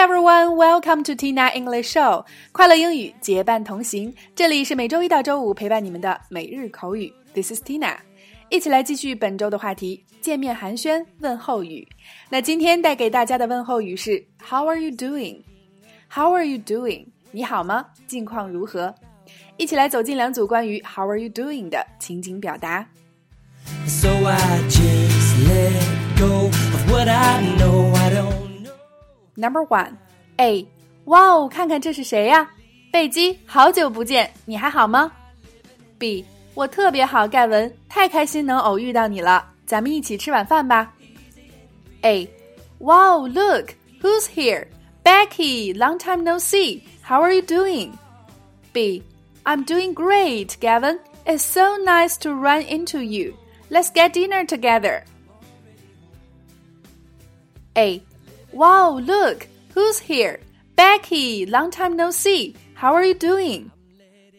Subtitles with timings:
[0.00, 2.24] everyone, welcome to Tina English Show。
[2.52, 7.12] 快乐英语结伴同行，这里是每周一到周五陪伴你们的每日口语。
[7.34, 7.98] This is Tina，
[8.48, 11.86] 一起来继续本周的话题——见面寒暄问候语。
[12.30, 15.42] 那今天带给大家的问候语是 How are you doing?
[16.08, 17.08] How are you doing?
[17.30, 17.84] 你好吗？
[18.06, 18.94] 近况如何？
[19.58, 22.86] 一起来走进两组关于 How are you doing 的情景表达。
[23.86, 28.49] So I just let go of what I know I don't
[29.35, 29.97] Number one,
[30.37, 30.67] A.
[31.05, 32.49] 哇哦，看看这是谁呀？
[32.91, 35.11] 贝基，好久不见，你还好吗？
[35.97, 36.25] B.
[36.53, 40.93] 我特别好，盖文，太开心能偶遇到你了，咱们一起吃晚饭吧。
[42.01, 42.29] A.
[42.79, 44.67] Wow, look, who's here?
[45.03, 46.81] Becky, long time no see.
[47.01, 47.91] How are you doing?
[48.73, 49.03] B.
[49.43, 50.99] I'm doing great, Gavin.
[51.25, 53.33] It's so nice to run into you.
[53.69, 55.03] Let's get dinner together.
[57.77, 58.01] A.
[58.52, 60.40] Wow, look, who's here?
[60.76, 62.56] Becky, long time no see.
[62.74, 63.70] How are you doing?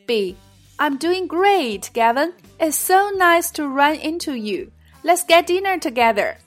[0.05, 0.35] B.
[0.79, 2.33] I'm doing great, Gavin.
[2.59, 4.71] It's so nice to run into you.
[5.03, 6.37] Let's get dinner together.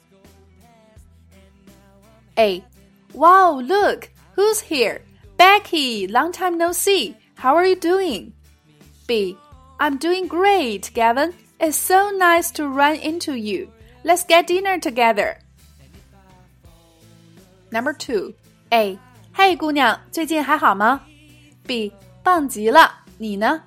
[2.36, 2.64] A.
[3.12, 5.02] Wow, look, who's here?
[5.36, 7.16] Becky, long time no see.
[7.36, 8.32] How are you doing?
[9.06, 9.36] B.
[9.80, 11.34] I'm doing great, Gavin.
[11.60, 13.72] It's so nice to run into you.
[14.02, 15.38] Let's get dinner together.
[17.73, 18.33] Number two,
[18.71, 18.97] A.
[19.35, 21.01] Hey, 姑娘，最近还好吗？
[21.65, 21.91] B.
[22.23, 23.61] 棒极了，你呢？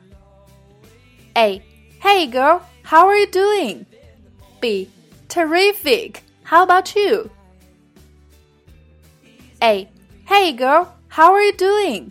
[1.34, 1.62] A.
[2.00, 3.86] Hey, girl, how are you doing?
[4.60, 4.88] B.
[5.28, 6.22] Terrific.
[6.44, 7.30] How about you?
[9.60, 9.88] A.
[10.26, 12.10] Hey, girl, how are you doing?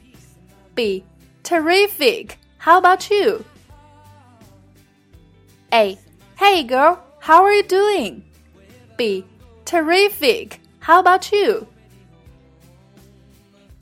[0.74, 1.04] B.
[1.44, 2.38] Terrific.
[2.58, 3.44] How about you?
[5.72, 5.98] A.
[6.38, 8.24] Hey, girl, how are you doing?
[8.98, 9.26] B.
[9.66, 10.60] Terrific.
[10.80, 11.68] How about you?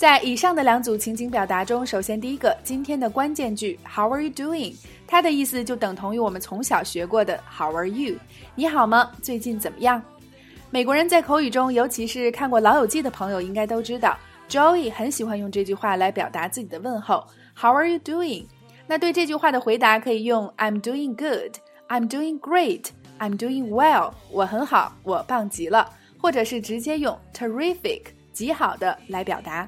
[0.05, 4.75] 在以上的两组情景表达中，首先第一个今天的关键句 How are you doing？
[5.07, 8.17] 它的意思就等同于我们从小学过的 How are you？
[8.55, 9.11] 你好吗？
[9.23, 10.03] 最近怎么样？
[10.69, 14.15] 美国人在口语中，尤其是看过《老友记》的朋友，应该都知道
[14.47, 17.27] ，Joey 很喜欢用这句话来表达自己的问候
[17.59, 18.45] How are you doing？
[18.87, 25.89] 那对这句话的回答可以用 I'm doing good，I'm doing great，I'm doing well，我很好，我棒极了，
[26.21, 28.03] 或者是直接用 terrific，
[28.35, 29.67] 极好的来表达。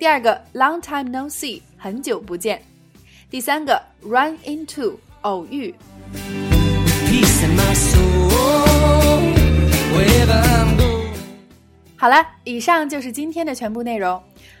[0.00, 2.58] 第二个，long time no see，很久不见。
[3.28, 5.74] 第三个，run into，偶遇。
[11.98, 14.18] 好了，以上就是今天的全部内容。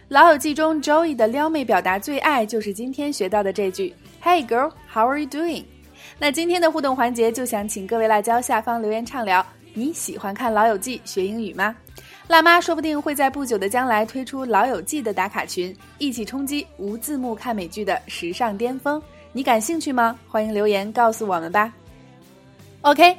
[0.08, 5.64] 老友记中，Joey 的撩妹表达最爱就是今天学到的这句：“Hey girl, how are you doing？”
[6.18, 11.74] 那今天的互动环节就想请各位辣椒下方留言畅聊，你喜欢看老友记学英语吗？
[12.30, 19.02] 辣妈说不定会在不久的将来推出《老友记》的打卡群，一起冲击无字幕看美剧的时尚巅峰。
[19.32, 20.16] 你感兴趣吗？
[20.28, 21.72] 欢迎留言告诉我们吧。
[22.82, 23.18] OK，